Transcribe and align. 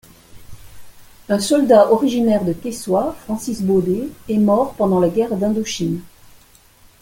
Un 1.29 1.37
soldat 1.37 1.91
originaire 1.91 2.43
de 2.43 2.53
Quessoy, 2.53 3.13
Francis 3.25 3.61
Baudet 3.61 4.09
est 4.29 4.39
mort 4.39 4.73
pendant 4.73 4.99
la 4.99 5.09
Guerre 5.09 5.37
d'Indochine. 5.37 6.01